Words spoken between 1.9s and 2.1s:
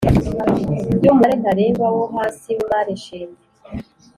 wo